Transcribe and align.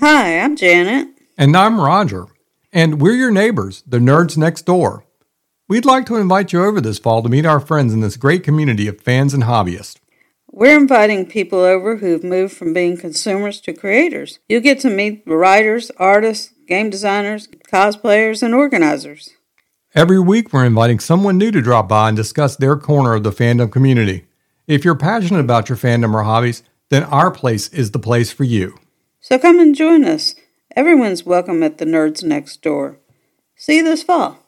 Hi, 0.00 0.40
I'm 0.40 0.56
Janet. 0.56 1.08
And 1.38 1.56
I'm 1.56 1.80
Roger. 1.80 2.26
And 2.70 3.00
we're 3.00 3.14
your 3.14 3.30
neighbors, 3.30 3.82
the 3.86 3.96
nerds 3.96 4.36
next 4.36 4.66
door. 4.66 5.06
We'd 5.68 5.86
like 5.86 6.04
to 6.06 6.16
invite 6.16 6.52
you 6.52 6.62
over 6.62 6.82
this 6.82 6.98
fall 6.98 7.22
to 7.22 7.30
meet 7.30 7.46
our 7.46 7.60
friends 7.60 7.94
in 7.94 8.00
this 8.00 8.18
great 8.18 8.44
community 8.44 8.88
of 8.88 9.00
fans 9.00 9.32
and 9.32 9.44
hobbyists. 9.44 9.96
We're 10.52 10.76
inviting 10.76 11.24
people 11.24 11.60
over 11.60 11.96
who've 11.96 12.22
moved 12.22 12.54
from 12.54 12.74
being 12.74 12.98
consumers 12.98 13.58
to 13.62 13.72
creators. 13.72 14.38
You'll 14.50 14.60
get 14.60 14.80
to 14.80 14.90
meet 14.90 15.22
writers, 15.26 15.90
artists, 15.96 16.52
game 16.68 16.90
designers, 16.90 17.48
cosplayers, 17.72 18.42
and 18.42 18.54
organizers. 18.54 19.30
Every 19.94 20.20
week, 20.20 20.52
we're 20.52 20.66
inviting 20.66 21.00
someone 21.00 21.38
new 21.38 21.50
to 21.52 21.62
drop 21.62 21.88
by 21.88 22.08
and 22.08 22.16
discuss 22.16 22.54
their 22.54 22.76
corner 22.76 23.14
of 23.14 23.22
the 23.22 23.30
fandom 23.30 23.72
community. 23.72 24.26
If 24.66 24.84
you're 24.84 24.94
passionate 24.94 25.40
about 25.40 25.70
your 25.70 25.78
fandom 25.78 26.12
or 26.12 26.24
hobbies, 26.24 26.62
then 26.90 27.04
our 27.04 27.30
place 27.30 27.68
is 27.68 27.92
the 27.92 27.98
place 27.98 28.30
for 28.30 28.44
you. 28.44 28.78
So 29.28 29.40
come 29.40 29.58
and 29.58 29.74
join 29.74 30.04
us. 30.04 30.36
Everyone's 30.76 31.26
welcome 31.26 31.64
at 31.64 31.78
the 31.78 31.84
Nerds 31.84 32.22
Next 32.22 32.62
Door. 32.62 33.00
See 33.56 33.78
you 33.78 33.82
this 33.82 34.04
fall. 34.04 34.45